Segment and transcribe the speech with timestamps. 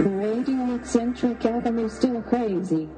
[0.00, 2.88] Radio eccentric Avenue still crazy.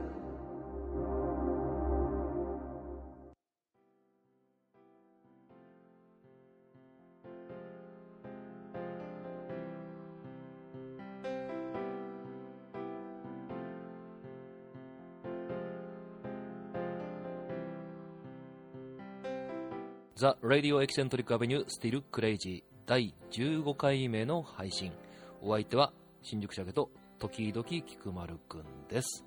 [20.14, 24.92] ザ・ラディオ・エキセントリック・アベニュー・スティル・クレイジー第15回目の配信
[25.40, 25.92] お相手は
[26.22, 29.24] 新宿鮭と時々菊丸くんです。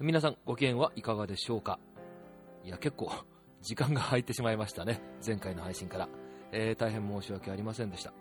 [0.00, 1.78] 皆さんご機嫌はいかがでしょうか？
[2.64, 3.10] いや結構
[3.62, 6.08] 時間が空いてしまいましたね前回の配信から、
[6.52, 8.12] えー大変申し訳ありませんでした、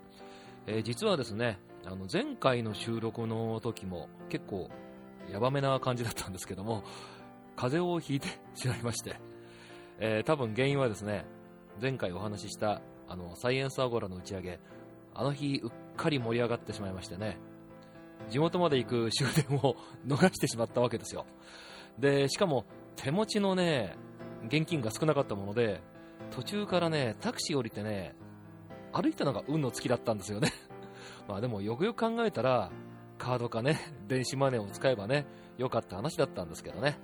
[0.68, 4.70] えー実はですねあの前回の収録の時も結構
[5.30, 6.84] ヤバめな感じだったんですけども
[7.56, 9.16] 風邪をひいてしまいまして。
[10.00, 11.26] えー多分原因はですね
[11.82, 14.60] 前回お話ししたあのサイエンスアゴラの打ち上げ
[15.14, 17.38] あの日うっかり盛り上がってしまいましてね。
[18.30, 19.76] 地元まで行く終電を
[20.08, 21.26] 逃してしまったわけですよ。
[22.00, 23.96] でしかも手持ちのね
[24.48, 25.82] 現金が少なかったもので
[26.32, 28.16] 途中からねタクシー降りてね
[28.92, 30.52] 歩いたのが運の尽きだったんですよね。
[31.28, 32.72] まあでもよくよく考えたら
[33.18, 35.26] カードかね電子マネーを使えばね
[35.58, 36.98] 良かった話だったんですけどね。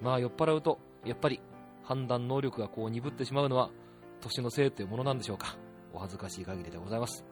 [0.00, 1.40] まあ酔っ払うとやっぱり
[1.82, 3.70] 判断能力がこう鈍ってしまうのは
[4.20, 5.56] 年のせいというものなんでしょうか。
[5.92, 7.24] お恥ずかしい限りでございます、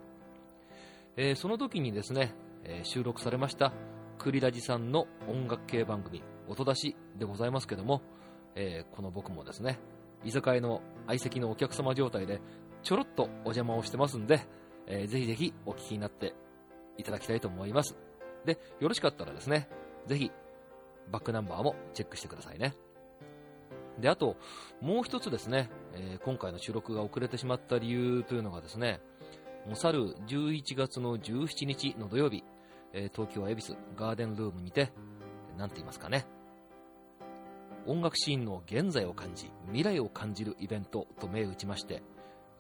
[1.17, 2.35] えーその時にですね、
[2.65, 3.73] えー収録されました
[4.19, 8.03] クリラジさんの音楽系番組音出しでございますけども、
[8.55, 9.79] えーこの僕もですね
[10.25, 12.41] 居酒屋の相席のお客様状態で
[12.83, 14.41] ちょろっとお邪魔をしてますんで、
[14.87, 16.35] えーぜひぜひお聞きになって
[16.99, 17.97] いただきたいと思います。
[18.45, 19.69] でよろしかったらですね
[20.07, 20.31] ぜひ
[21.11, 22.75] バックナンバーもチェックしてくださいね。
[23.99, 24.37] で、あと、
[24.81, 29.01] もう一つですね、えー今回の収録が遅れてしまった理由というのがですね、
[29.67, 32.45] もう去る11月の17日の土曜日、
[32.93, 34.93] えー東京恵比寿ガーデンルームにて、
[35.57, 36.27] なんて言いますかね、
[37.87, 42.03] 音楽シーンの現在を感じ、未来を感じるイベントと銘打ちまして、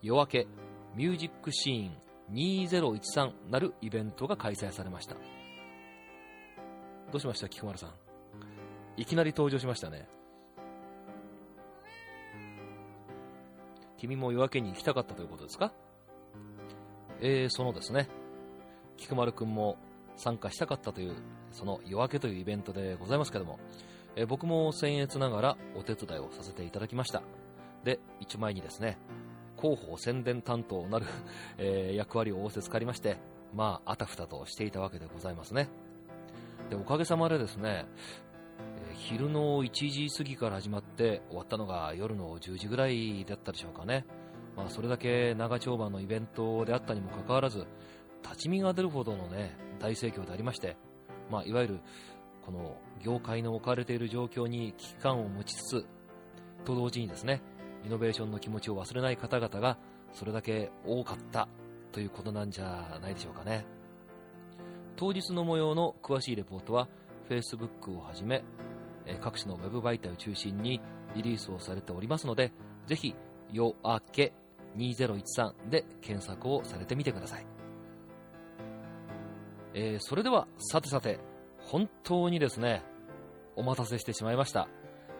[0.02, 0.46] 夜明け
[0.96, 1.96] ミュージックシーン
[2.32, 5.14] 2013なるイベントが開催されました。
[5.14, 5.20] ど
[7.18, 7.90] うしました菊丸さん？
[8.96, 10.08] いきなり登場しましたね。
[13.98, 15.72] 君も夜明けに行きたかったということですか？
[17.26, 18.06] えー、そのですね、
[18.98, 19.78] 菊丸くんも
[20.14, 21.14] 参加したかったという、
[21.52, 23.58] その夜明けというイベントでございますけども、
[24.14, 27.22] えー僕も僭越ながらお手伝いをさせていただきました。
[27.82, 28.98] で、一枚にですね、
[29.58, 31.06] 広報宣伝担当なる、
[31.56, 33.16] えー役割を仰せつかりまして、
[33.54, 35.70] まあ、あたふたとしていたわけでございますね。
[36.68, 37.86] で、おかげさまでですね、
[38.92, 44.04] 昼の1時過ぎから始まって終わったのが夜の10時ぐらいだったでしょうかね。
[44.56, 47.66] まあ、それだけ長丁場のイベントであったにもかかわらず、
[48.22, 50.76] 立ち見が出るほどのね、大盛況でありまして、
[51.30, 51.80] まあ、いわゆる、
[52.44, 55.86] この業界の置かれている状況に危機感を持ちつつ、
[56.64, 57.42] と同時にですね、
[57.84, 59.78] イノベーションの気持ちを忘れない方々が、
[60.12, 61.48] それだけ多かった
[61.92, 63.66] ということなんじゃないでしょうかね。
[64.96, 66.88] 当日の模様の詳しいレポートは、
[67.28, 68.44] Facebook をはじめ、
[69.20, 70.80] 各種のウェブ媒体を中心に
[71.14, 72.52] リリースをされておりますので、
[72.86, 73.14] ぜひ、
[73.52, 74.32] 夜明け
[74.76, 77.46] 2013で検索をされてみてください。
[79.74, 81.18] えーそれでは、さてさて、
[81.58, 82.82] 本当にですね、
[83.56, 84.68] お待たせしてしまいました。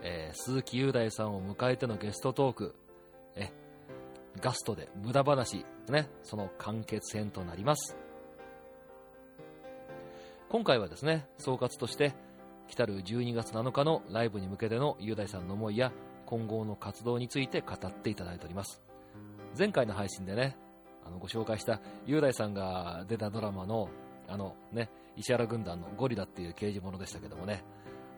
[0.03, 2.75] えー鈴木雄大さんを迎えてのゲストトーク、
[3.37, 3.53] え、
[4.41, 7.97] ガストで無駄話、ね、その完結編となります。
[10.49, 12.15] 今回はですね、総括として、
[12.69, 15.93] 来たる12月7日のライブに向けての雄大さんの思いや
[16.27, 18.83] 今後の活動について語っていただいております。
[19.57, 20.57] 前回の配信でね、
[21.05, 23.89] あのご紹介した雄大さんが出たドラマの、
[24.29, 27.65] あのね、石原軍団のゴリラっていう刑事物でしたけどもね、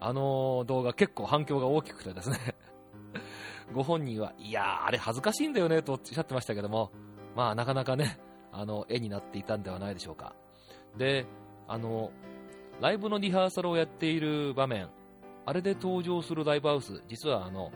[0.01, 2.39] あの動画結構反響が大きくてですね、
[3.75, 6.91] ご本人は、いや、あれ恥ずかしいんだよねとおっしゃってましたけども、
[7.35, 8.19] まあなかなかね、
[8.53, 10.35] あの、絵になっていたんではないでしょうか。
[10.97, 11.27] で、
[11.69, 12.13] あの、
[12.81, 14.89] ライブのリハーサルをやっている場面、
[15.45, 17.73] あれで登場するライブハウス、実はあの、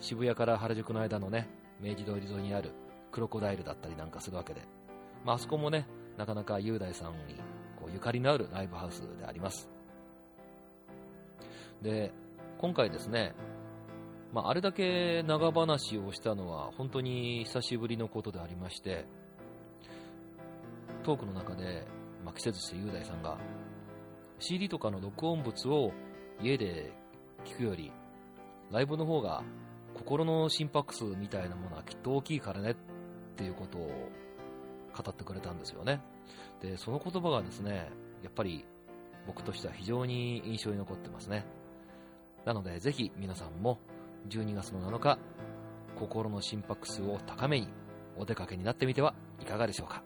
[0.00, 1.48] 渋谷から原宿の間のね、
[1.80, 2.72] 明治通り沿いにある
[3.14, 4.62] クロコダイルだったりなんかするわけで、
[5.24, 5.86] まあ、そこもね、
[6.18, 7.36] なかなか雄大さんに
[7.76, 9.70] こうゆかりのあるライブハウスであります。
[11.80, 12.12] で、
[12.58, 13.36] 今回ですね、
[14.32, 19.06] まあ、あれだけ長話をしたのは本当に久しぶりのことでありまして、
[21.04, 21.86] トークの中で、
[22.24, 23.38] まあ、季節して雄大さんが、
[24.40, 25.92] CD とかの録音物を
[26.42, 26.92] 家で
[27.44, 27.92] 聞くより、
[28.72, 29.44] ライブの方が
[29.94, 32.74] 心の心拍数みたいなものはきっと大きいからねっ
[33.36, 33.90] ていうことを
[34.96, 36.00] 語ってくれたんですよね。
[36.60, 37.90] で、その言葉がですね、
[38.22, 38.64] やっぱり
[39.26, 41.44] 僕としては非常に印象に残ってますね。
[42.44, 43.78] なので、ぜひ皆さんも
[44.28, 45.18] 12月の7日、
[45.96, 47.68] 心の心拍数を高めに
[48.16, 50.02] お出かけになってみてはいかがでしょうか。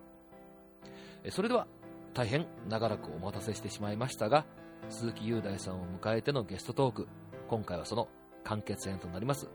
[1.31, 1.67] それでは、
[2.15, 4.47] 大変長らくお待たせしてしまいましたが、
[4.89, 7.09] 鈴木雄大さんを迎えてのゲストトーク、
[7.49, 8.09] 今回はその
[8.45, 9.49] 完結編となります。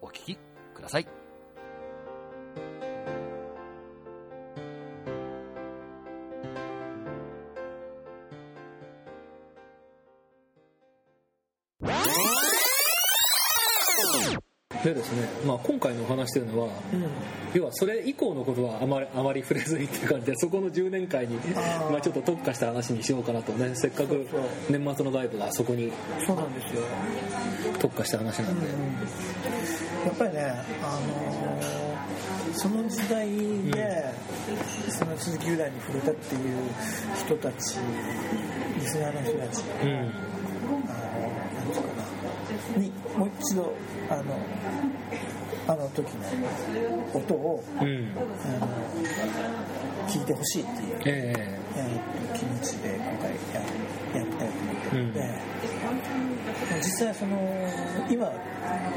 [0.00, 0.38] お聞き
[0.74, 1.21] ください。
[15.46, 17.06] まあ、今回のお話というのは、うん、
[17.54, 21.36] 要はそれ以降のことはあまりあまり触れずにっていう感じでそこの10年間に
[21.90, 24.26] まあ、ちょっと特化した話にしようかなとねせっかく
[24.70, 25.92] 年末のライブがそこに
[26.26, 26.82] そうなんですよ。
[27.78, 28.82] 特化した話なんで、うん、
[30.06, 30.40] やっぱりね、
[30.82, 33.36] あのー、その時代で、
[34.86, 36.40] うん、その鈴木雄大に触れたっていう
[37.16, 37.78] 人たち
[38.78, 40.08] リスナーの人たち、うん、あの
[41.52, 42.12] なんていうかな
[42.76, 43.74] にもう一度
[44.10, 44.22] あの
[45.68, 48.68] あの時の音を、うん、あの
[50.08, 53.60] 聞いてほしいっていう、えー、えー、気持ちで今回や
[54.20, 55.51] やりたいと思ってるので、うん、
[56.78, 57.38] 実際その
[58.10, 58.30] 今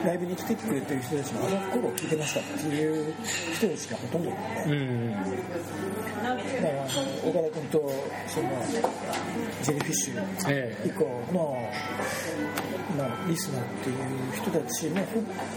[0.05, 3.13] ライブに来てくれてる人たちもあの頃聞いてましたっていう
[3.53, 7.91] 人たちがほとんどいるので、うん、だからあの岡田君と
[8.27, 8.49] その
[9.63, 11.03] ジェリーフィッシュ以降
[11.33, 13.97] の、えーまあ、リスナーっていう
[14.33, 15.05] 人たちも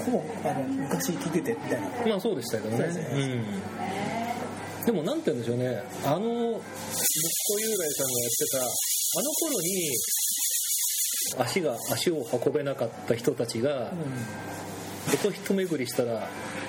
[0.05, 1.89] ほぼあの昔聞いててみたいな。
[2.09, 2.85] まあそうでしたけどね、
[4.81, 5.83] うん、でもなんて言うんでしょうね。
[6.05, 6.31] あの僕と
[7.61, 9.91] 雄大さんがやってたあの頃に
[11.39, 13.95] 足が足を運べなかった人たちが、う
[15.31, 16.29] ん、一巡りしたら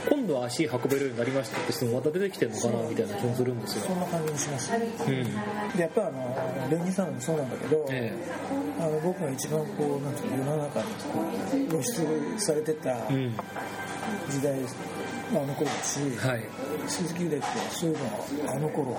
[0.09, 3.85] 今度は足運べるようになりましたって人もまた出てきてるのかなみたいな気もするんですよ。
[3.85, 12.95] そんな感じにします、うん、でやっぱあのレニーさんもそうなんだけど、ええ、あの僕が一番こうなんていう世の中にこう露出されてた
[14.29, 14.59] 時代、
[15.31, 16.43] あの頃だし、はい、
[16.89, 17.41] 鈴木秀って
[17.71, 18.97] そういうのをあの頃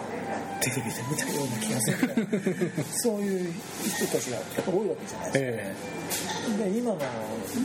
[0.61, 3.53] テレビで見たような気がするそういう
[3.87, 5.73] 人たちがやっぱ多いわけじゃないで
[6.13, 6.99] すか、えで今の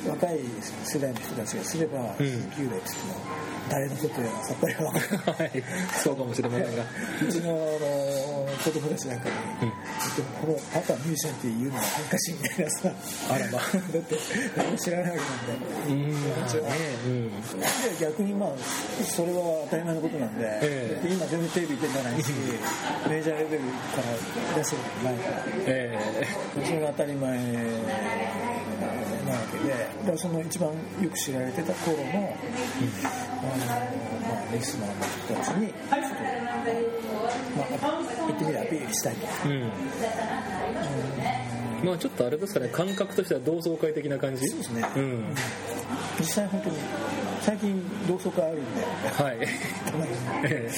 [0.09, 0.39] 若い
[0.83, 2.79] 世代の人たちがすれば、うん、鈴木秀っていうのは
[3.69, 5.63] 誰のことやらさっぱりは分からない、はい、
[6.03, 6.83] そうかもしれませんが。
[7.27, 9.71] うちのあの子供たちなんかに、うん、
[10.41, 12.91] このパパミュージシャンっていうのは恥ずかしいみたいなさ。
[13.29, 13.51] あらま。
[13.51, 13.69] だっ
[14.01, 14.17] て
[14.55, 15.75] 何も知らないわけなんで。
[15.85, 17.35] うん、まあねうん、で
[17.99, 18.49] 逆にまあ
[19.03, 22.31] それは当たり前のことなんでえー、今全然テレビ出てないし
[23.09, 24.01] メジャーレベルか
[24.53, 27.37] ら出してることないから、えー、それが当たり前
[28.81, 30.69] なわけでだからその一番
[31.01, 32.25] よく知られてた頃の、うん、あの
[34.25, 34.95] まあ、リスナーの
[35.25, 37.13] 人たちにちょっと、
[37.57, 39.27] まあ、言ってみればアピールしたいと。
[39.45, 39.71] うん、うん
[41.83, 44.47] まあちょっとあれですかね感覚としては同窓会的な感じ。
[44.47, 45.25] そうですね、うん、
[46.17, 46.77] 実際本当に
[47.41, 48.81] 最近同窓会あるんで。
[49.23, 49.37] はい、
[50.45, 50.71] え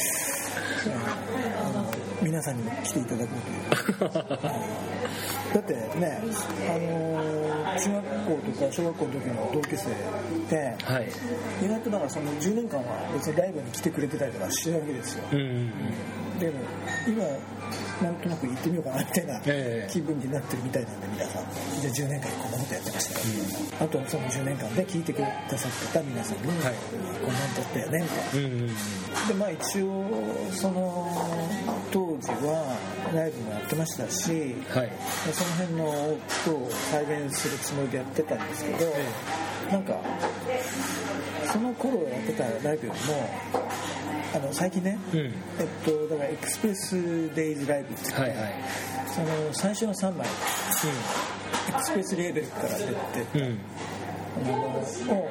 [1.64, 4.12] あの皆さんにも来ていただこうという。
[5.54, 6.22] だってね、
[6.68, 9.94] あの中学校とか小学校の時の同級生っ
[10.50, 11.08] て、はい、
[11.64, 15.50] 意外とだからその10年間は別にライブに来てくれてたりとかしてるわけですよ、うんうんう
[16.36, 16.40] ん。
[16.40, 16.54] でも
[17.08, 17.24] 今
[18.02, 19.40] なんとなく行ってみようかなみたいな
[19.88, 21.44] 気分になってるみたいなんで皆さん。
[21.82, 23.26] じゃあ10年間こんなことやってましたよ、
[23.80, 26.76] うん、あとその10年間で聞いてくださってた皆さんに、はい、
[27.24, 28.68] こんなん撮ったよねみたいな、うんうん、
[29.28, 30.06] でまあ一応
[30.52, 31.08] その
[31.92, 32.78] 当時は
[33.14, 34.92] ライブもやってましたし、はい、
[35.32, 38.78] その辺の音を再現するつもりでやってたんですけど、
[39.72, 40.00] なんか
[41.52, 43.67] その頃やってたライブよりも
[44.38, 45.32] あの最近ね、うん、えっ
[45.84, 48.38] と、だからエクスプレスデイズライブってはいはい、
[49.08, 52.92] その最初の3枚、うん、エクスプレスレーベルから出て
[53.34, 55.28] たものをその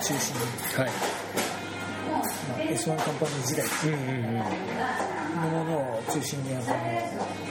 [0.00, 0.42] 中心に、
[0.74, 1.53] はい
[2.48, 3.64] まあ、S1 カンパニー時代。
[5.34, 6.64] のものを中心にあの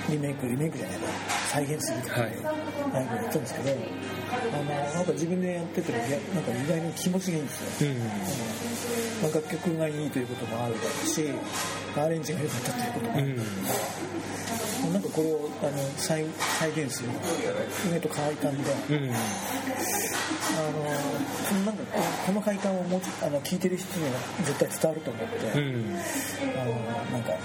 [0.10, 1.08] リメイクリメイクじゃないか。
[1.50, 7.98] 再現するっていうライブをやったんですけど、あのなんか自分でやっててもなんか意外に気持ちがいいんですよ、うん。
[8.00, 11.26] まあ、楽曲がいいということもあるだろうし
[12.02, 13.30] アレンジが良かったということもある、う
[14.90, 16.26] ん、なんかこれをあの再
[16.60, 17.10] 再現する。
[17.10, 17.20] のが
[17.88, 19.14] 意外と快感で、うん、あ
[20.72, 21.84] のなんか
[22.26, 24.12] この快感をもうあの聞いてる人には
[24.44, 25.96] 絶対伝わると思って、うん、
[26.60, 26.72] あの
[27.12, 27.40] なんかね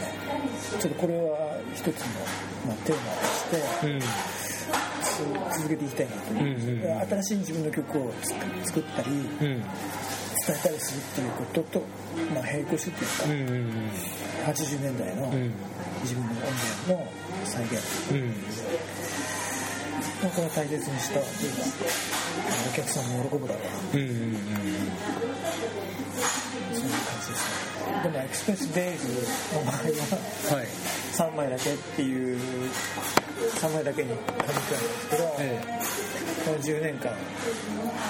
[0.80, 1.92] ちょっとこれは一つの、
[2.66, 4.00] まあ、テーマとして、うん。
[5.56, 8.12] 続けていきたいなと思います、うんうん、新しい自分の曲を
[8.64, 9.60] 作ったり、うん、伝
[10.48, 11.82] えたりするっていうことと、
[12.34, 13.90] まあ、並行してっていうか、うんうんうん、
[14.46, 15.32] 80年代の
[16.02, 16.36] 自分の音
[16.86, 17.08] 源の
[17.44, 17.74] 再現、
[18.12, 18.34] うん。
[20.18, 21.62] これは大切にしたというか
[22.68, 24.34] お客さんも喜ぶだろうな、うんうんうん、
[26.74, 28.02] そういう感じですね。
[28.02, 29.06] でもエクスプレスデイズ
[29.54, 29.82] の場合は、
[30.56, 30.66] はい、
[31.12, 32.38] 3枚だけっていう
[33.60, 37.14] 3枚だけに限ってあるんですけど、ええ、この10年間っ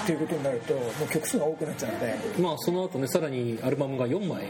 [0.05, 2.15] ていうことになるともう曲数が多くなっちゃうので。
[2.39, 4.47] まあその後ねさらにアルバムが4枚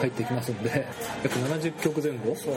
[0.00, 0.86] 入ってきますので
[1.22, 2.34] 約70曲前後。
[2.36, 2.54] そう。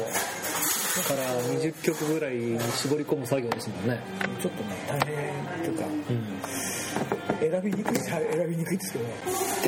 [1.03, 3.99] から20曲ぐらいに絞り込む作業ですもんね。
[4.41, 9.11] ちょっとね大変というか、うん、選びにくい選びにくいですけどで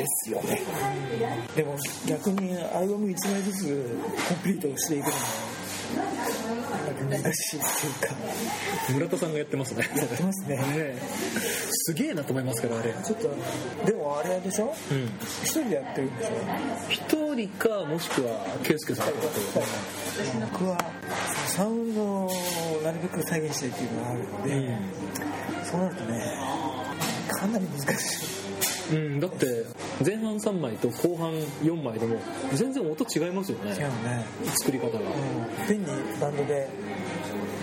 [0.06, 0.60] すよね。
[1.54, 1.76] でも
[2.06, 5.18] 逆にアルバム1枚ずつコンプリートしていくのも
[7.10, 8.14] 難しいっていうか
[8.92, 9.88] 村田さんがやってますね。
[9.96, 10.56] やってますね。
[10.56, 10.98] ね
[11.70, 12.92] すげえなと思いますけどあれ。
[12.92, 13.30] ちょっと
[13.86, 14.74] でもあれでしょ？
[14.90, 15.06] うん。
[15.42, 16.32] 一人でやってるんでしょ？
[16.90, 19.28] 一人かもしくは圭介さんとかと
[20.52, 20.78] 僕は
[21.46, 22.30] サウンドを
[22.84, 24.78] なるべく再現したいっていうのがあるので、うん、
[25.64, 26.20] そうなるとね
[27.30, 28.47] かなり難しい
[28.90, 29.64] うん、だって
[30.04, 32.16] 前半3枚と後半4枚でも
[32.54, 33.72] 全然音違いますよね。
[33.72, 34.24] 違うね。
[34.56, 35.06] 作り方が、うん、
[35.66, 35.86] 変に
[36.20, 36.68] バンドで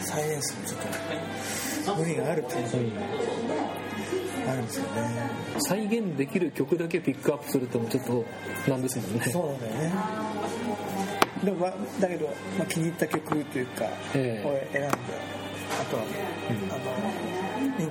[0.01, 2.61] 再現するちょっと無理があるっていう。
[2.61, 5.29] のん、あるんですよね。
[5.59, 8.25] 再現できる曲だけピックアップするってもちょっと
[8.69, 9.25] なんですもんね。
[9.25, 9.93] そうだよね。
[11.43, 12.27] でもだけど、
[12.57, 14.97] まあ、気に入った曲というか、えー、これ選んで
[15.79, 16.64] あとは、うん、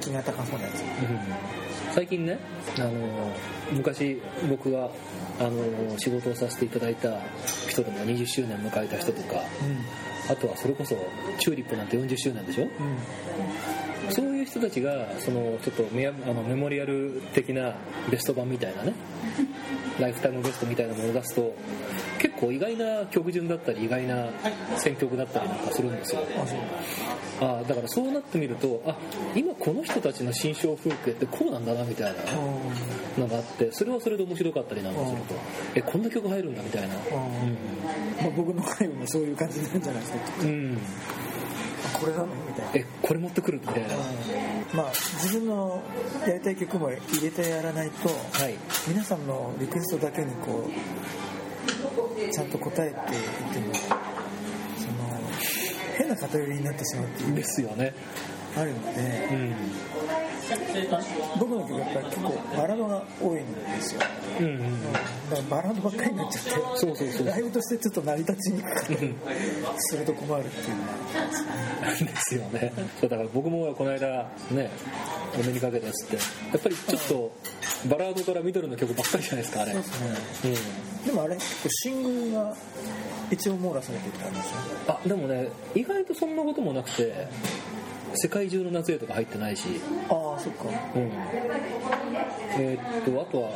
[0.00, 2.40] 人気やつ、うん最近ね
[2.76, 2.90] あの
[3.72, 4.20] 昔
[4.50, 4.90] 僕が
[5.38, 7.20] あの仕事をさせていただいた
[7.68, 10.96] 人でも20周年迎えた人とか、うん、あとはそれこそ
[11.38, 12.64] チューリップなんて40周年でしょ、
[14.06, 17.76] うん、そういう人たちがそのちょっとメあのメモリアル的な
[18.10, 18.92] ベスト版みたいなね
[20.00, 21.54] ライフタイムベストみたいなものを出すと
[22.24, 24.30] 結構意外な曲順だったり意外な
[24.78, 26.22] 選曲だったりなんかするんですよ。
[27.42, 28.96] あだからそうなってみるとあ
[29.34, 32.20] 今この人たちの心象風景ってこうなんだなみたいな
[33.18, 35.34] のがあってそれはそれで面白かったりなんかすると
[35.74, 37.02] えこんな曲入るんだみたいな、うん。
[38.22, 40.18] まあ、僕の回もそういう感じなんじゃないですか。
[40.44, 40.78] うん。
[41.92, 42.26] これなの？
[42.26, 42.70] みたいな。
[42.74, 43.88] えこれ持ってくるみたいな。
[44.72, 45.82] まあ自分の
[46.26, 48.54] やりたい曲も入れてやらないと、はい、
[48.88, 50.70] 皆さんのリクエストだけにこう
[52.32, 53.96] ちゃんと答えていてもその
[55.96, 57.94] 変な偏りになってしまうっていうですよね。
[58.56, 59.54] あるので、うん、
[61.40, 64.00] 僕の曲やっぱり結構バラードが多いんですよ、
[64.38, 65.02] うんうん、だか
[65.34, 67.26] らバラードばっかりになっちゃってそうそうそう。
[67.26, 69.14] ライブとしてちょっと成り立ちにくかったり
[69.78, 70.92] すると困るっていうのが
[71.82, 72.72] あるんですよね。
[73.00, 74.70] そうだから僕もこの間ね
[75.36, 76.22] お目にかけたやつってや
[76.56, 77.32] っぱりちょっと
[77.88, 79.72] バラードからミドルの曲ばっかりじゃないですかあれ。
[79.72, 80.56] そうですね、
[81.00, 82.56] うん、でもあれ結構シングルが
[83.30, 84.56] 一応網羅されてるってあるんですよ。
[84.88, 87.28] あでもね意外とそんなこともなくて
[88.14, 89.80] 世界中の夏へとか入ってないし。
[90.08, 90.64] ああそっか。
[90.94, 91.10] うん。
[92.56, 93.50] えー、っとあとは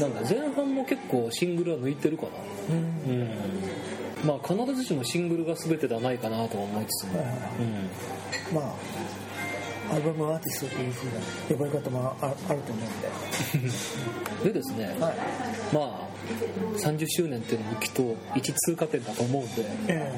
[0.00, 2.30] なんだ前半も結構シングルは抜いてるかな。
[2.70, 3.30] うん、うん、
[4.24, 7.36] まあ必ずしもシングルが全てではないかなと思いつつも、はいはい。
[8.50, 8.74] うん、まあ
[9.90, 11.12] アルバムアーティストというふうな
[11.48, 14.48] 呼ばれ方もあると思うんで。
[14.52, 15.14] でですね、はい、
[15.72, 16.06] まあ
[16.78, 20.12] 30周年っていうのもきっと一通過点だと思うんで、え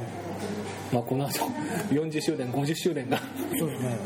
[0.90, 1.44] ー、まあ、この後
[1.90, 3.20] 40周年50周年が
[3.58, 3.98] そうですね。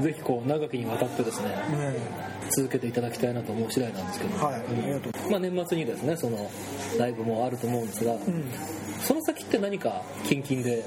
[0.00, 1.48] ぜひこう長きにわたってですね、
[2.50, 6.50] 続けていただきたいなと思う次第なんですけど、はい、まあ、年末にですねその
[6.98, 8.44] ライブもあると思うんですが、うん
[9.02, 10.84] その先って何か近々で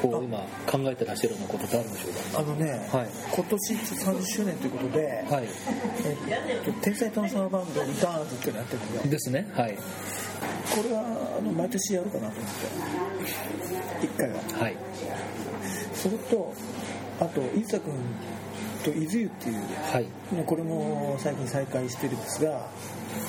[0.00, 2.40] こう今考えてらっしゃるようなことってあるんでしょうか？
[2.40, 5.48] あのね、はい、今年30周年ということで、はい。
[6.28, 9.10] えっと、天才トンサーバンドリターンズっていうのやってるんですよ。
[9.10, 9.50] ですね。
[9.54, 9.76] はい。
[9.76, 12.52] これはあの毎年やるかなと思っ
[14.00, 14.36] て1回は。
[14.60, 14.76] はい。
[15.94, 16.54] それと
[17.20, 17.92] あと伊佐君
[18.84, 19.56] と伊豆湯っていう、
[19.92, 20.06] はい、
[20.44, 22.68] これも最近再開してるんですが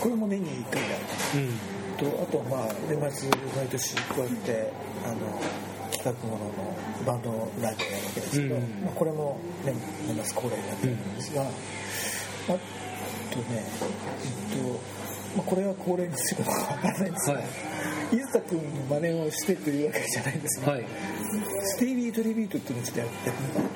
[0.01, 1.03] これも年に1回やる、
[1.35, 4.71] うんとあとまあ年末毎年こうやって
[5.05, 5.15] あの
[5.91, 6.51] 企画ものの
[7.05, 9.75] バンドライブをやるわけですけど、うん、まあ、これも年
[10.07, 13.65] 年末恒例になってるんですが、うん、あとね、
[14.51, 14.79] えっと
[15.37, 17.43] まあ、これは恒例ですけどわからないんですが、はい、
[18.13, 18.65] 伊豆田君の
[19.01, 20.85] 真似をしてというわけじゃないんですが、はい、
[21.63, 23.67] スティービー・トリビュートっていうのをちょっとやってみた。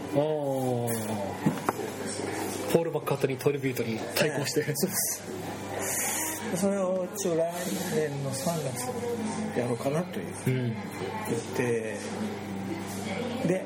[2.72, 5.22] ポール・マッカートニー・トリビュートに対抗して、そうです
[6.56, 7.54] それを一応来
[7.96, 10.28] 年の3月にやろうかなという
[11.30, 11.98] 予定
[13.48, 13.66] で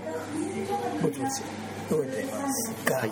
[1.02, 1.44] ぼちぼち
[1.90, 3.12] 動いていますが、はい。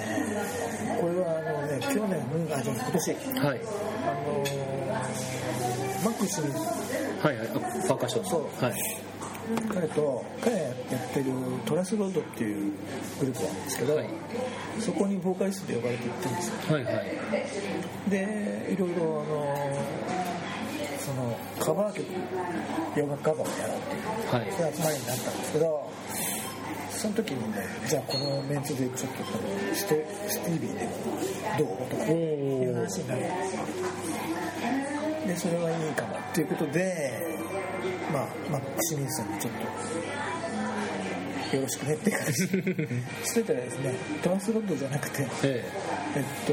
[0.00, 3.60] えー、これはあのね去年あじゃ今年、はい、
[4.04, 4.44] あの
[6.04, 6.52] マックスに。
[7.22, 7.48] はいはい。
[7.88, 8.64] パーカッションそう。
[8.64, 8.74] はい
[9.72, 10.74] 彼と彼がやっ
[11.12, 11.32] てる
[11.66, 12.72] トラスロードっていう
[13.20, 14.08] グループなんですけど、はい。
[14.80, 16.54] そこにボーカリストで呼ばれて行ってるんですよ。
[16.74, 18.10] はいはい。
[18.10, 19.76] でいろいろあの
[20.98, 22.06] そのカバー曲
[22.96, 24.52] 洋楽カバーをやろうっていうはい。
[24.52, 25.90] そういう集まりになったんですけど
[26.90, 30.88] その時にねじゃあこのメンツでちょっとこのステスティービーで
[31.58, 33.62] どうとかおいうー話になるんですよ。
[35.26, 37.38] でそれはいいかもっていうことで
[38.12, 39.52] まあマックス・ミンさんにちょっ
[41.50, 42.32] とよろしくねって感じ。
[43.24, 45.64] してたらですねトランスロッドじゃなくてえ
[46.16, 46.20] え。
[46.20, 46.52] っと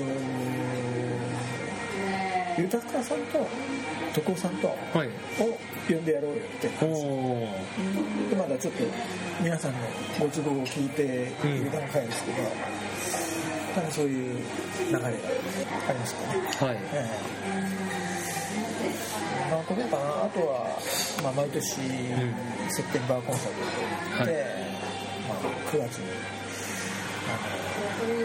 [2.62, 3.48] 豊さんと
[4.14, 5.10] 徳尾さんとはい。
[5.88, 7.48] 呼んでやろうよっておお
[8.30, 8.84] でまだちょっと
[9.42, 9.78] 皆さんの
[10.20, 11.06] ご都合を聞いてい
[11.64, 12.38] る段階ですけど、
[13.74, 15.10] 多分そういう流れがあ
[15.94, 16.34] りますか
[16.68, 16.74] ね。
[16.74, 16.78] はい。
[16.94, 17.10] え
[18.06, 18.09] え
[19.50, 20.80] まあ、こかなあとは、
[21.24, 21.82] まあ、毎年、セ
[22.84, 24.44] プテンバーコンサートで、はい
[25.28, 25.38] まあ、
[25.72, 26.06] 9月に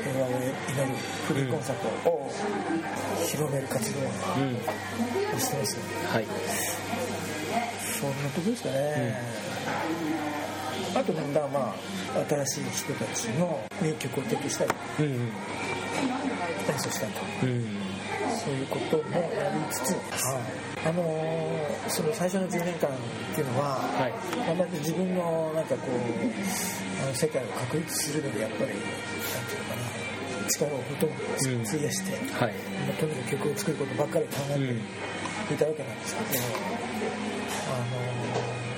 [0.02, 0.50] 平和を祈る
[1.26, 2.30] フリーコンサートを
[3.26, 4.02] 広める活動を
[5.38, 6.08] してますよね。
[6.08, 6.26] はい
[8.00, 9.18] そんなとこですかね、
[10.94, 11.74] あとなんだま
[12.14, 17.83] あ新しい人たちの名曲を提供したりうん演奏したりとうん
[18.44, 19.96] そういうこともやりつつ、
[20.84, 21.44] あのー
[21.88, 22.92] その最初の10年間っ
[23.34, 24.12] ていうのは、はい。
[24.56, 29.74] まあ自分のなんかこうあの世界を確立するのにやっぱりなんていうのか
[30.44, 32.54] な力をほとんど費やして、はい。
[32.88, 34.80] まあとにかく曲を作ることばっかり考えうん
[35.48, 36.44] ていたわけなんですけど、
[37.68, 38.03] あのー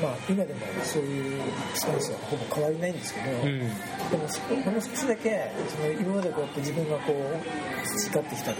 [0.02, 1.40] まあ、今でもそういう
[1.74, 3.58] スタンスはほぼ変わりないんですけど、うん。
[4.10, 8.58] でもそほんの少しだけその今までこうやって自分がこう培ってきたこ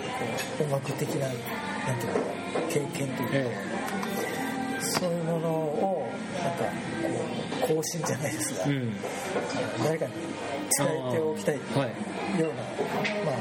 [0.60, 1.36] う音楽的ななん
[1.98, 3.56] ていうのかな経験というか、え
[4.80, 6.08] そういうものを
[6.42, 6.64] なんか
[7.66, 8.96] こう更新じゃないですが、えうん。
[9.84, 10.12] 誰かに
[10.78, 11.90] 伝えておきたいような、はい
[13.24, 13.34] まあ、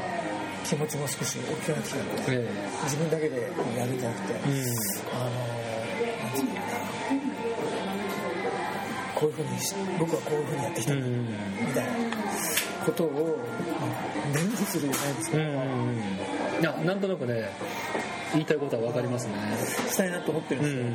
[0.64, 2.48] 気持ちも少し大きくなってきたのでえ
[2.84, 4.68] 自分だけでやるんじゃなくて、えうん。
[5.12, 5.30] あの
[6.24, 6.95] なんていうのかな
[9.16, 10.94] こういうふうにし僕はこういうふうにやってきた。
[10.94, 11.02] み
[11.74, 11.92] たいな
[12.84, 13.38] ことを
[13.80, 15.56] まあ伝授するじゃないですけど、うんうん
[16.60, 17.50] いやなんとなくね
[18.32, 19.34] 言いたいことは分かりますね。
[19.90, 20.94] したいなと思ってるんうですよ、ん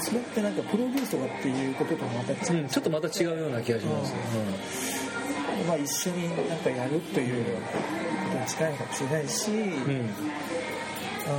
[0.00, 4.14] それってなんかプロデュースとかっていうこととまた違う、うんちょっとまた違うような気がします。
[5.68, 7.60] まあ、一緒になんかやるというこ
[8.32, 10.10] とに近いかもしれないし、うんうん。
[11.28, 11.30] あ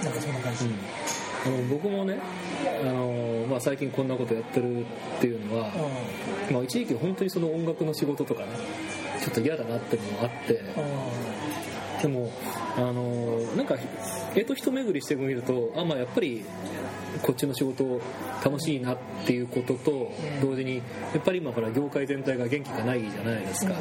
[0.00, 0.74] ーなんかそんな感じ、うん
[1.46, 2.18] あの僕もね
[2.82, 4.84] あの、まあ、最近こんなことやってるっ
[5.20, 5.70] ていうのは、
[6.50, 8.48] まあ、一時期本当にその音楽の仕事とかね
[9.20, 10.62] ちょっと嫌だなっていうのもあって
[12.02, 12.30] でも
[12.76, 13.76] あのなんか
[14.34, 16.44] えと一巡りしてみるとあまあやっぱり
[17.22, 18.00] こっちの仕事
[18.44, 20.82] 楽しいなっていうことと同時にや
[21.18, 23.74] っぱり今ほら業界全体が元気がないじゃないですか、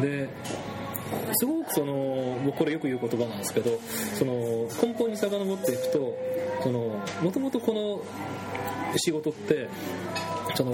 [0.00, 0.28] で
[1.32, 3.78] すごくその僕これよく言う言葉なんですけど
[4.14, 4.32] その
[4.82, 5.98] 根本に遡っていくと
[7.22, 9.68] もともとこの仕事って
[10.54, 10.72] その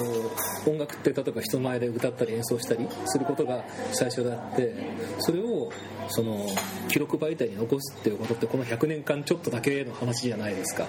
[0.66, 4.75] 音楽って例えば人前で歌ったり演奏したりすることが最初であって
[5.21, 5.73] それを
[6.09, 6.47] その
[6.88, 10.87] 記録媒体に残すっていうことってこの100年間ちょっとだけの話じゃないですか。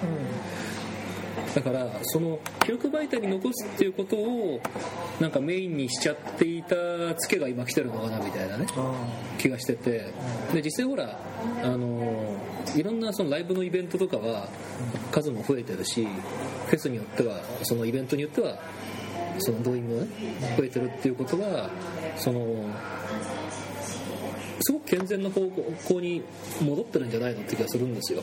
[1.54, 4.60] だからその記録媒体に残すっていうことを
[5.20, 6.76] なんかメインにしちゃっていた
[7.16, 8.66] ツケが今来てるのかなみたいなね
[9.38, 10.12] 気がしてて。
[10.52, 11.18] で実際ほら
[11.62, 12.36] あの
[12.76, 14.48] いろんなそのライブのイベントとかは
[15.10, 16.06] 数も増えてるし
[16.66, 18.58] フェスによってはそのイベントによっては
[19.38, 20.08] その動員もね
[20.56, 21.70] 増えてるっていうことは
[22.16, 22.40] その
[24.62, 25.40] すごく健全な方
[25.88, 26.22] 向に
[26.60, 28.22] 戻ってるんじゃないのって気がするんですよ。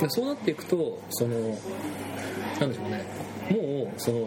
[0.00, 1.58] でそうなっていくとその
[2.60, 3.04] なんでしょうね。
[3.50, 4.18] もうその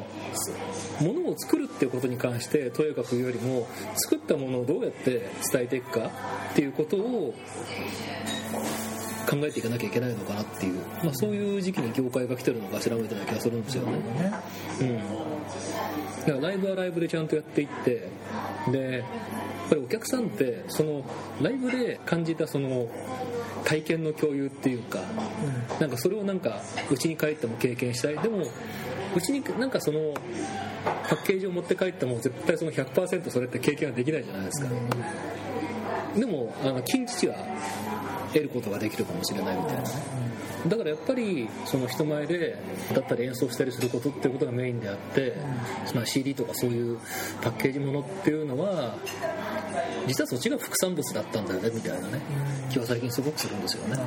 [1.01, 6.11] ものを作るっていうことに関してとやかく言うよりも作ったものをどうやって伝えていくか
[6.51, 7.33] っていうことを
[9.29, 13.91] 考えていかなきゃいけないのかなっていう、まあ、そういう時期に業界が来てるのかしらみたいな気がするんですよね。
[13.91, 14.31] ね。
[14.81, 14.97] うん、
[16.25, 18.07] だからライブはライブでちゃんとやっていって
[18.71, 19.03] でやっ
[19.69, 21.03] ぱりお客さんってその
[21.41, 22.87] ライブで感じたその
[23.65, 24.99] 体験の共有っていうか
[25.79, 28.17] なんかそれをなんかうちに帰っても経験したい。
[28.17, 28.43] でも
[29.15, 30.13] うちになんかその
[31.09, 34.69] パッケージを持って帰っても絶対その100%それって経験はできないじゃないですか。
[36.15, 39.81] でもあのは得ることができるかもしれないみたいな。
[39.83, 40.28] ね
[40.67, 42.57] だからやっぱりその人前で
[42.93, 45.35] だったり演奏したりすることっていうことがメインであって、
[45.95, 46.99] まあ、CD とかそういう
[47.41, 48.97] パッケージものっていうのは
[50.07, 52.19] 実はそっちが副産物だったんだよねみたいなね。
[52.69, 53.97] 気は最近すごくするんですよね、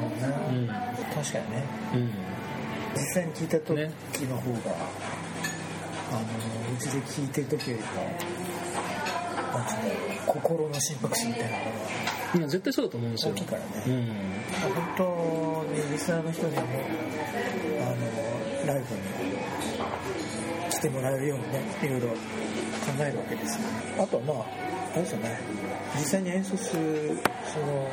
[0.51, 2.11] うん、確かにね、うん、
[2.95, 3.75] 実際に聞いた時
[4.27, 4.77] の方が、ね、
[6.11, 6.21] あの
[6.75, 7.89] うちで聞いてる時よりも
[9.53, 11.59] なんつうの心の心拍数みたいな
[12.35, 13.33] のが絶対そうだと思うんですよ。
[13.33, 14.07] 大きいからね、うん、
[14.75, 15.05] 本当
[15.73, 16.71] にリスナーの人にもあの
[18.67, 19.01] ライブに
[20.71, 22.15] 来てもらえるようにねいろいろ考
[23.01, 23.59] えるわけです
[23.99, 24.37] あとはまあ
[24.93, 25.39] あれですよね。
[25.95, 27.19] 実際に演奏する
[27.53, 27.89] その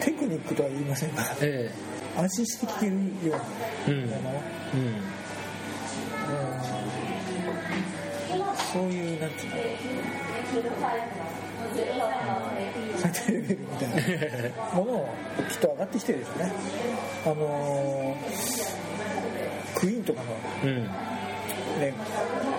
[0.00, 1.74] テクニックとは言いませんが、ええ、
[2.18, 2.98] 安心して聴けるよ
[3.86, 4.42] うなもの、
[4.74, 4.80] うん。
[4.80, 4.94] うん。
[8.72, 9.56] そういうなんていうの
[12.98, 15.08] 最低レベルみたいなものを
[15.48, 16.52] きっと上がってきてるですね。
[17.24, 18.16] あの
[19.74, 20.88] クイーンとかの、うん。
[21.78, 21.94] ね、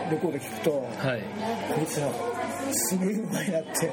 [0.09, 1.21] レコード聞くと、はい、
[1.73, 2.11] こいつは
[2.71, 3.91] すごいうまいなって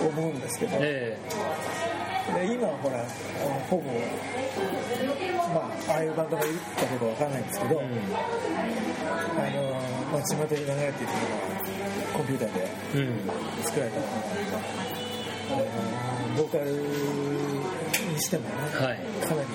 [0.00, 3.04] 思うんですけど、えー、で今はほら
[3.68, 3.82] ほぼ
[5.52, 7.92] まあああいうバンドがいるかどうかわからないんですけど、うん、あの
[10.12, 11.77] まあ巷に流れているのは
[12.18, 12.66] コンピューターで
[13.62, 14.00] 作られた。
[14.00, 14.12] もの
[16.30, 16.72] うん、ボーカル
[18.12, 19.48] にしてもね、はい、かなり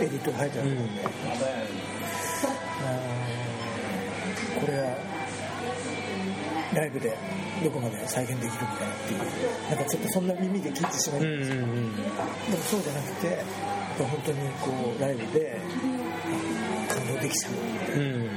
[0.00, 0.88] エディットが入ってあるので、うん、
[4.60, 4.96] これは
[6.74, 7.16] ライブで
[7.62, 9.18] どこまで再現できるのかなっていう。
[9.68, 11.50] なんかちょっとそんな耳で聞いてしまうんです。
[11.50, 12.08] けど、うんうんうん、でも
[12.62, 13.44] そうじゃなくて
[13.98, 15.60] 本当にこうライブで
[16.88, 18.30] 感動できちゃうみたいな、うん、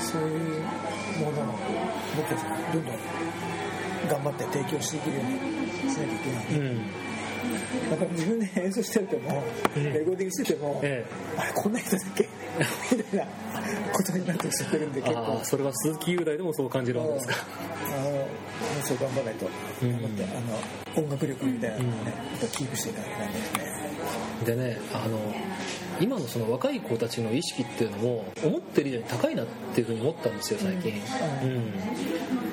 [0.00, 0.64] そういう
[1.18, 1.54] ものを
[2.16, 2.94] 僕たちがどんどん
[4.08, 5.24] 頑張って提供していけるよう
[5.86, 6.76] にしないといけない、うん。
[7.90, 9.42] なんか自分で演奏してても、
[9.76, 12.28] レコーディングしてても、ええ、あれこんな人だっけ？
[12.96, 13.26] みたいな
[13.92, 15.40] ことになってしゃってるんで結構。
[15.42, 17.34] それは鈴木雄大でもそう感じるわけですか。
[17.88, 18.26] あの
[18.82, 19.46] そう頑張らないと。
[19.82, 20.34] 思って、うん、あ
[21.00, 24.56] の音楽力みたいなのをね、うん、キープしていかなきゃいけないですね。
[24.56, 25.18] でねあの
[26.00, 30.92] 今のその若い子たちの意識っていうのも思ってる以上に高いなっていうふうに思ったんですよ最近、
[31.42, 31.72] うん、うん、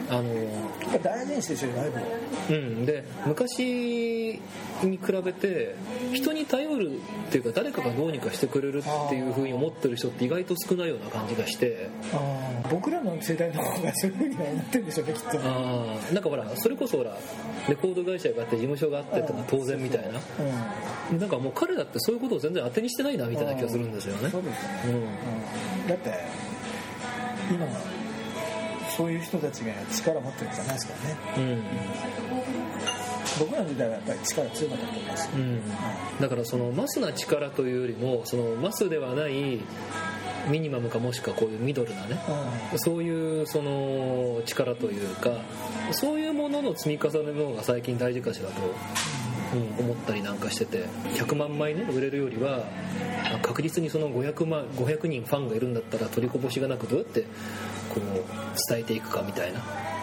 [0.09, 1.89] あの大事にしてるライ
[2.47, 2.85] ブうん。
[2.85, 4.39] で昔
[4.83, 5.75] に比べて
[6.13, 11.89] 人に頼るっていうか誰かがどうにかしてくれるっていうふうに思ってる人って意外と少ないような感じがして。
[12.69, 15.39] 僕らの世代の方がそういうふうには思ってるんでしょうねきっと。
[15.39, 17.17] ああなんかほらそれこそほら
[17.67, 20.19] レコード会社があって事務所があってってのは当然みたいな、
[21.11, 24.29] うん、なんかもう彼だってそういうことを全然当てにしてないなみたいな気がするんですよね。
[24.29, 24.69] そうですね、
[25.81, 26.13] うん、だって
[27.49, 27.67] 今
[28.95, 31.63] そういう人たちが力持ってるんじゃないですからね、うん、
[33.39, 35.61] 僕らの時代はやっぱり力強かったと思います、うん、
[36.19, 39.61] だからそのマスな力というよりもそのマスではない
[40.49, 42.19] ミニマムかもしくはこういうミドルなね、
[42.73, 45.31] うん、そういうその力というか
[45.91, 48.53] そういうものの積み重ねの方が最近大事かしらと
[49.53, 50.85] うん、思ったりなんかしてて
[51.15, 52.63] 100万枚ね売れるよりは
[53.41, 57.21] 確実にその500万500人ファンがいるんだったら取りこぼしがなくどうやって
[57.89, 58.01] こう
[58.69, 59.59] 伝えていくかみたいな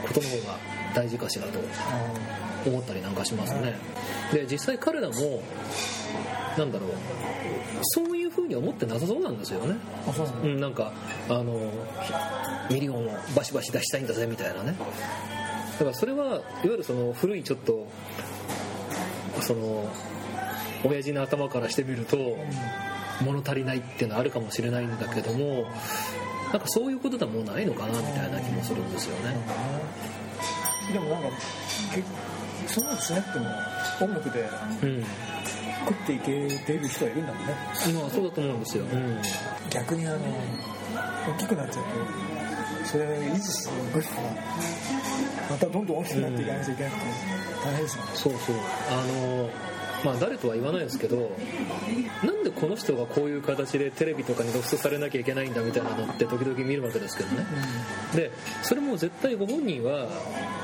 [0.07, 0.57] ことの方が
[0.95, 1.59] 大事かしらと
[2.67, 3.77] 思ったりなんかしますね。
[4.33, 5.43] で実際彼らも
[6.59, 6.91] なんだろう
[7.83, 9.77] そういう風に思ってなさそうなんですよね。
[10.43, 10.93] うん、なんか
[11.29, 11.71] あの
[12.71, 14.75] ミリオンをバシバシ出したいんだぜみたいなね。
[15.79, 17.87] だからそれはいわゆるその古いちょっと
[19.43, 19.89] その
[20.85, 22.37] 親父の頭からしてみると
[23.25, 25.67] 物足りないっていうのはあるかもしれないんだけども
[26.53, 29.37] なんかそういうことでもないのかなみたいな気もするんですよね。
[30.93, 31.29] でもなんか
[32.67, 33.47] そんなのしなくても
[34.01, 34.49] 音楽で、
[34.83, 35.05] うん、
[35.87, 37.55] 食っていけてる人はいるんだもんね。
[38.01, 38.85] まあそうだと思うんですよ。
[38.85, 39.21] うん、
[39.69, 40.19] 逆にあの
[41.29, 41.91] 大きくなっちゃうと
[42.91, 44.09] それ維持する分が
[45.51, 47.03] またどんどん大きくなっていかないといけなくて
[47.65, 48.11] 大変ですよね。
[48.15, 48.57] そうそう。
[48.91, 49.51] あの
[50.05, 51.31] まあ誰とは言わないですけど
[52.25, 57.45] なんでこの人がこういう形でテレビとかに露出されなきゃいけないんだみたいなのって時々見るわけですけどね、
[58.13, 58.31] うん、で
[58.63, 60.07] それも絶対ご本人は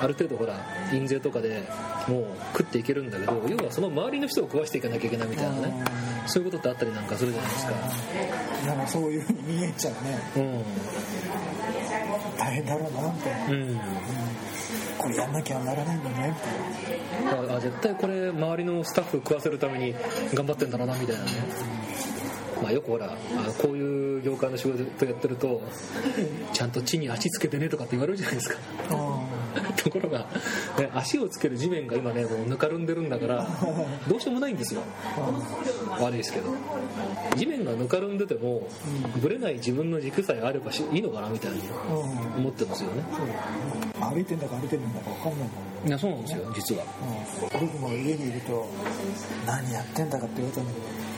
[0.01, 0.61] ある程度ほら
[0.93, 1.69] 印税とかで
[2.07, 5.85] もう食っていけるんだけど要はその周りの人を食わしていかなきゃいけないみたいなね
[6.27, 7.73] そういうことってあったりなんかするじゃないですか。
[8.67, 10.65] なんかそういうふうに見えちゃうね、うん、
[12.39, 13.81] 大変だろうなって、うん、うん。
[15.05, 16.35] これやんなきゃならないんだね
[17.51, 19.95] あ絶対これ周りのスタッフ食わせるために
[20.33, 21.31] 頑張ってんだろうなみたいなね、
[22.63, 23.17] まあ、よくほら
[23.61, 25.61] こういう業界の仕事やってると
[26.55, 28.59] ちゃんと地に足つけてねとかって言われるじゃないですか
[29.77, 30.27] ところが、
[30.79, 33.47] ね、足をつける地面が今ねもうぬかるんでるんだから
[34.09, 34.83] どうしようもないんですよ。
[36.01, 36.51] 悪いですけど。
[37.37, 38.67] 地面がぬかるんでても
[39.21, 41.61] ぶれない自分の軸さえあればいいのかなみたいに
[42.37, 43.03] 思ってますよね。
[44.01, 46.85] 歩いてんだか歩いてるんだか分かんないもんいやそうなんですよ実は、
[47.53, 48.67] うん、僕も家にいると
[49.47, 51.15] 何やってんだかって言われたんだけど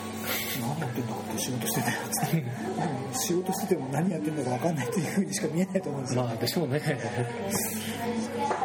[0.61, 6.23] 何やってんだかって仕事してたよって仕事してても何やってんだか分かんないっていうふうにしか見えないと思うんですよ。
[6.23, 6.81] まあでしょうね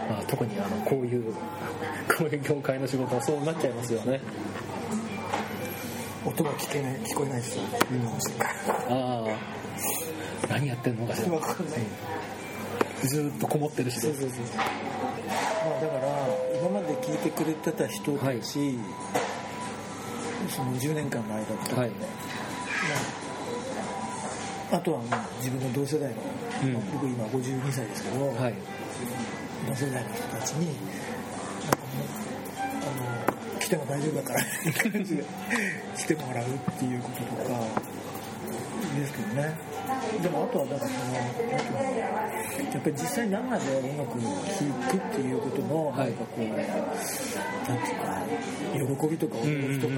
[0.10, 1.34] まあ特にあのこういう
[2.18, 4.20] こういう業界の仕事はそうなっちゃいますよね。
[6.26, 7.64] 音が聞けない聞こえないですよ、
[8.90, 9.62] うん、ああ。
[10.50, 11.30] 何やってんのかしら。
[11.30, 11.80] 分かんない、
[13.08, 16.02] ずっとこもってるしそうそうそうまあだから
[16.60, 18.42] 今まで聞いてくれてた人たち、はい、
[20.50, 21.96] その10年間の間とか、はい、ま
[24.74, 26.16] あ、あとはもう自分の同世代の、
[26.64, 28.54] うん、僕今52歳ですけど、はい、
[29.72, 32.08] 同世代の人たちになんかもう
[32.68, 35.24] あの来ても大丈夫だからって感じで
[35.98, 37.58] 来てもらうっていうこととか
[38.98, 39.58] ですけどね
[40.22, 41.24] でもあとはだからそのや
[42.80, 44.28] っぱり実際生で音楽を聴
[44.90, 46.58] くっていうことのなんかこう、はい、なん
[47.80, 49.94] ていうか喜びとか驚きとか、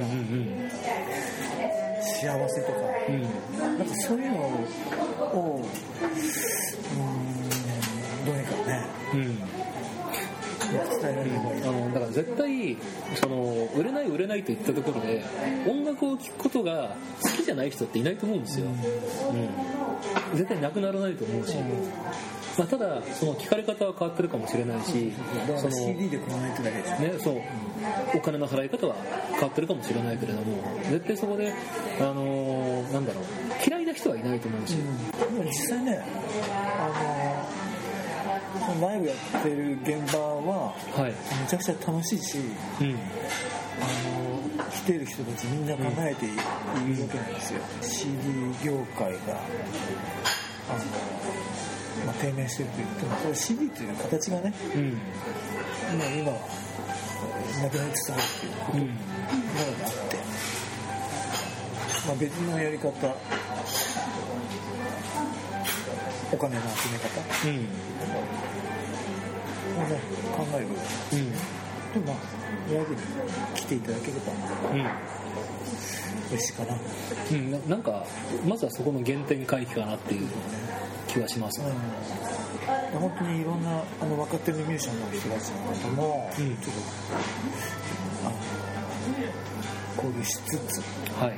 [2.01, 2.77] 幸せとか、
[3.09, 4.38] うん、なんかそういうの
[5.33, 5.65] を
[6.95, 7.22] うん
[8.67, 9.38] ね、うん。
[10.73, 12.78] 伝えられればいい、あのだから絶対
[13.15, 15.23] その売れない売れないといったところで
[15.67, 21.56] 音楽を聴くことが好きじゃない人っていないと思うんですよ、うん、絶対なくならないと思うし、
[22.58, 25.12] まあ、ただその聞かれ方は変わってるかもしれないし、
[25.58, 27.41] その CD で買わないとだけでねそう。
[28.15, 28.95] お金の払い方は
[29.34, 31.54] 変わってるかもしれないけれども絶対そこで
[31.99, 33.23] あのー、なんだろう。
[33.67, 36.02] 嫌いな人はいないと思うし、うん、実際ね
[36.80, 37.33] あのー
[38.81, 42.37] ライブやってる現場は、はい、めちゃくちゃ楽しいし、
[42.81, 46.37] うん、あの来てる人たちみんな考えている
[47.03, 49.17] わけなんですよ、うん、CD 業界が
[50.69, 50.79] あの、
[52.05, 54.91] まあ、低迷してると言ってもこれ CD っていう形がね、うん、
[55.97, 56.37] まあ、今は
[57.63, 60.17] なくなりつつあるっていうことなのであって、
[62.07, 62.89] まあ、別のやり方
[66.31, 67.93] お金の集め方、うん
[69.73, 72.17] 考える、うん、でまあ
[72.73, 73.01] ライブに
[73.55, 74.31] 来ていただければ、
[74.71, 74.86] うん、
[76.31, 76.75] 嬉しいかな、
[77.31, 77.83] うん、ななん。
[77.83, 78.05] か
[78.47, 80.27] まずはそこの原点回帰かなっていう
[81.07, 81.67] 気はします、ね、
[82.93, 83.63] うん、本当にいろん。
[83.63, 86.71] なあの若手のミュージシャンの人たちの方も、ちょっと
[88.23, 88.36] あの
[89.97, 90.81] 交流しつつ
[91.19, 91.38] はい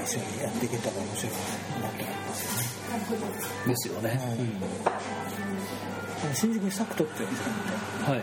[0.00, 1.38] やっていけたら面白いな
[1.88, 3.60] と思いますよね。
[3.66, 4.20] ですよね、
[6.28, 8.20] うん、新宿にサクトってはい。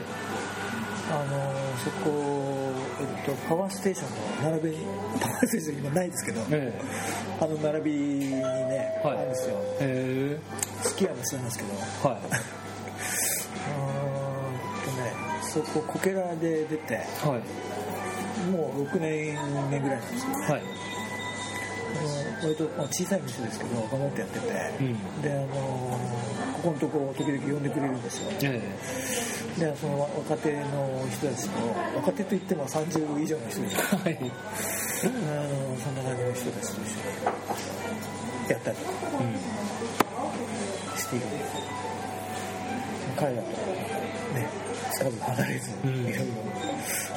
[1.10, 4.78] あのそこ、えっと、パワーステーションの並び
[5.22, 6.82] パワーステーション今ないですけど、え
[7.40, 9.56] あの並びにね、はい、あるんですよ。
[9.80, 10.38] へ
[10.84, 12.10] 好き家もそうなんですけど。
[12.10, 12.22] はい。
[15.48, 17.42] そここけらで出て、は
[18.48, 19.38] い、もう6年
[19.72, 20.77] 目ぐらいなんですよ、はい
[22.42, 24.46] 割と小さい店ですけど頑張ってやってて、
[24.80, 25.48] うん、であの
[26.54, 31.62] ここのとこ時々呼んでくれるんですよ、えー、でその若手の人たちと
[31.96, 34.32] 若手といっても30以上の人です、はい、あの
[35.78, 38.78] そんな感じの人たちと一緒にやったり
[40.98, 41.38] しているんで
[43.18, 44.48] 彼らとね
[44.92, 46.24] つかず離れず、いろいろ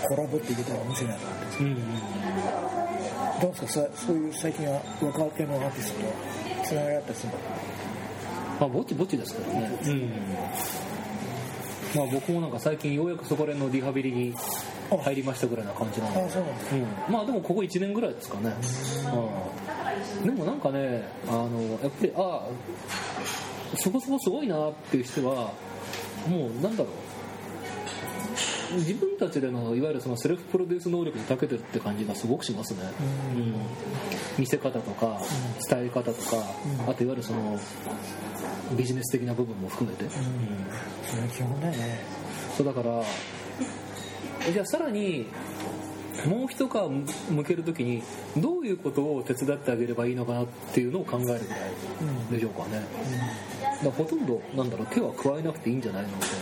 [0.08, 1.76] コラボっていけたら面白いなと思って、うん。
[3.40, 6.12] どうですかそういう最近は若手のアーティストと
[6.66, 7.38] つながりあったりするの？
[8.60, 10.10] まあぼちぼちですけどね、うん、
[11.96, 14.34] まあ僕もなんか最近ようやくそこら辺のリハビリに
[14.90, 16.20] 入りましたぐらいな感じなんで。
[16.20, 18.52] あそうなんです、うん、まあでもここ1年ぐらいですかね、
[20.20, 25.52] うん、でもなんかねあのやっぱりああそこそこすごいなっていう人は
[26.28, 26.88] もうなんだろう
[28.76, 32.80] 自分たちでのいわゆるそのセルフプロデュース能力に長けてるって感じがすごくしますね、
[33.34, 33.54] うん、
[34.38, 35.20] 見せ方とか
[35.68, 36.36] 伝え方とか、
[36.88, 37.58] あといわゆるその
[38.76, 40.10] ビジネス的な部分も含めて、うん。
[40.10, 42.00] それ基本だよね。
[42.56, 43.02] そうだから
[44.52, 45.26] じゃあさらに
[46.26, 48.02] もう一皮向けるときに
[48.36, 51.40] どういうことを手伝ってあげればいいのかなっていうのを考えるぐらい
[52.30, 52.82] でしょうかね、
[53.80, 56.34] うん、だほとんどなんだろう手は加えなくていいんじゃないのみたいな、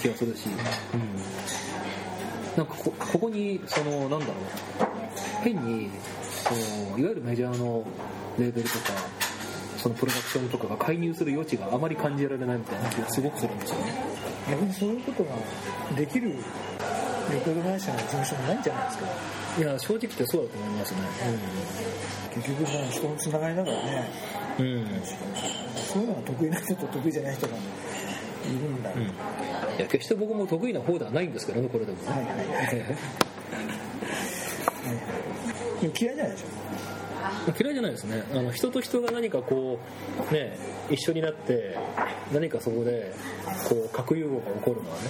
[0.00, 4.34] 気がするし、うん、なんかこここにそのなんだろう。
[5.42, 5.90] 変に
[6.44, 7.82] そのいわゆるメジャーの
[8.38, 8.92] レーベルとか
[9.78, 12.90] そのプロダクションとかが介入する余地があまり感じられないみたいな。
[12.90, 13.94] 気がすごくするんですよね
[14.50, 15.30] 逆にそういうことが
[15.96, 16.36] できるレ
[17.40, 19.06] コード会社の事務所もないんじゃないですか。
[19.58, 21.00] いや正直ってそうだと思いますね、
[22.34, 24.10] うん、結局まあ人のつながりだからね、
[24.58, 24.86] うん、
[25.74, 27.54] そういうのが得意な人と得意じゃない人が
[28.54, 28.82] いるん。
[28.82, 29.06] だ、うん、い
[29.78, 32.36] や決して僕も得意な方ではないんですけどねこれでもはいはい。
[32.36, 32.46] はい
[35.82, 37.52] 嫌いじゃないでしょ？
[37.58, 38.22] 嫌いじゃないですね。
[38.32, 39.78] あの人と人が何かこ
[40.30, 40.58] うね
[40.90, 41.76] 一緒になって
[42.32, 43.12] 何かそこで
[43.68, 45.02] こう核融合が起こるのはね、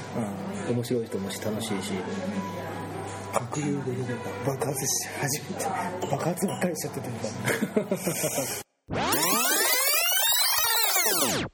[0.68, 1.92] うん、面白いと思うし楽しいし。
[3.32, 3.92] 核融合で
[4.44, 5.64] 爆発し始めて
[6.10, 8.00] 爆発ばっかりしちゃっててるか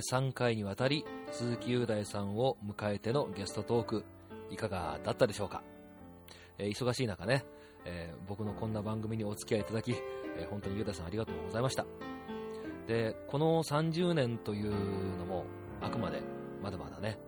[0.00, 4.04] 3回にわたり鈴木雄大さんを迎えてのゲストトーク
[4.50, 5.62] いかがだったでしょうか、
[6.58, 7.44] えー、忙しい中ね、
[7.84, 11.86] えー、僕のこんな番組にお付き合いいただき、えー、本当に雄大さんありがとうございました。
[12.86, 14.72] でこの30年という
[15.18, 15.44] のも
[15.80, 16.22] あくまで
[16.62, 17.18] まだまだね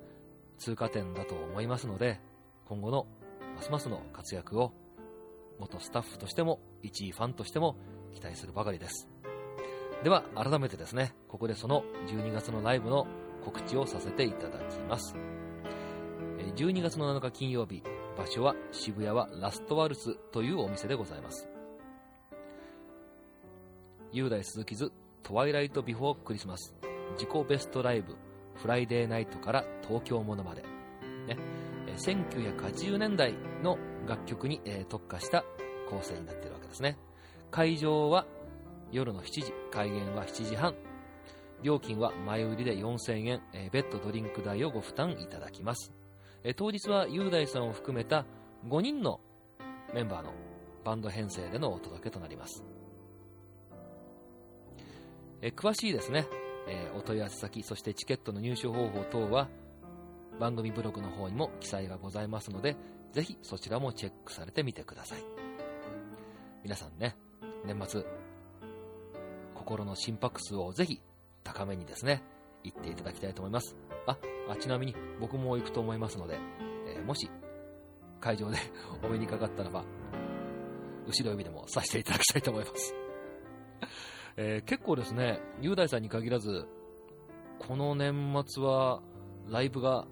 [0.58, 2.20] 通過点だと思いますので
[2.66, 3.06] 今後の
[3.54, 4.72] ますますの活躍を
[5.58, 7.76] 元スタッフとしても一位ファンとしても
[8.12, 9.11] 期待するばかりです。
[10.02, 13.06] では改めてですねここでその12月のライブの
[13.44, 15.16] 告知をさせていただきます。
[16.56, 17.82] 12月の7日金曜日
[18.16, 21.48] 場所は渋谷はラストワルツというお店でございます。
[24.12, 26.74] 雄大鈴木図トワイライトビフォークリスマス
[27.14, 28.16] 自己ベストライブ
[28.56, 30.62] フライデーナイトから東京ものまで、
[31.26, 31.38] ね、
[31.96, 35.44] 1980年代の楽曲にえ特化した
[35.88, 36.98] 構成になっているわけですね。
[37.50, 38.26] 会場は
[38.92, 40.74] 夜の7時、開園は7時半。
[41.62, 45.92] 料金は前売りで4000円、えー、ベッドドリンク代をご負担いただきます。
[46.44, 48.26] えー、当日は雄大さんを含めた
[48.68, 49.20] 5人の
[49.94, 50.34] メンバーの
[50.84, 52.64] バンド編成でのお届けとなります。
[55.40, 56.26] えー、詳しいですね、
[56.68, 59.48] えお問い合わせ先、そしてチケットの入手方法等は
[60.38, 62.76] 番組ブログの方にも記載がございますので、
[63.12, 65.24] ぜひそちらもチェックされてみてください。
[66.62, 67.16] 皆さんね、
[67.64, 68.04] 年末
[69.62, 71.00] 心の心拍数をぜひ
[71.44, 72.24] 高めにですね、
[72.64, 73.76] 行っていただきたいと思います。
[74.06, 76.38] あ、あちなみに僕も行くと思いますので、
[76.88, 77.30] えー、もし
[78.20, 78.58] 会場で
[79.02, 79.84] お目にかかったらば、
[81.06, 82.94] 後ろ指でもさせていただきたいと思います。
[84.36, 86.66] えー、結構ですね、雄大さんに限らず、
[87.60, 89.00] この年末は
[89.48, 90.06] ライブが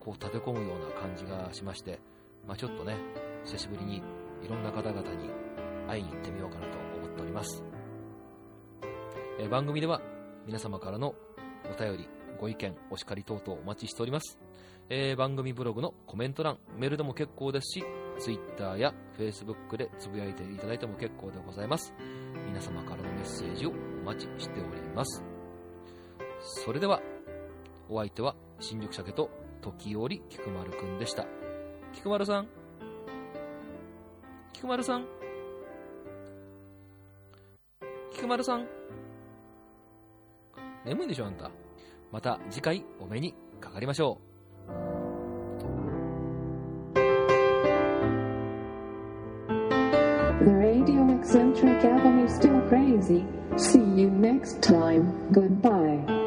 [0.00, 2.00] こう立て込むような感じがしまして、
[2.46, 2.96] まあ、ちょっとね、
[3.44, 4.02] 久しぶりに
[4.42, 5.30] いろんな方々に
[5.86, 7.64] 会いに行ってみようかなと思っております。
[9.38, 10.00] え番組では
[10.46, 11.14] 皆様からの
[11.64, 14.38] お便り、ご意見、お叱り等々お待ちしております。
[14.88, 17.84] えー、番組ブログのコメント欄、メールでも結構ですし、
[18.18, 21.94] Twitter や Facebook でつぶやいていただいても結構でございます。
[22.46, 23.72] 皆様からのメッセージをお
[24.04, 25.22] 待ちしております。
[26.40, 27.00] それでは、
[27.88, 31.26] お相手は新宿鮭と時折菊丸くんでした。
[31.92, 32.48] 菊丸さん
[34.52, 35.06] 菊丸さん
[38.12, 38.79] 菊丸さん
[40.84, 41.50] 眠いでしょあんた
[42.12, 44.18] また次回お目にかかりましょ
[44.68, 45.30] う
[50.42, 53.24] The Radio Eccentric Avenue Still Crazy.
[53.56, 55.12] See you next time.
[55.32, 56.19] Goodbye.